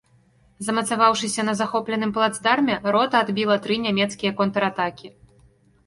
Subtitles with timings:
[0.67, 5.07] Замацаваўшыся на захопленым плацдарме, рота адбіла тры нямецкія контратакі.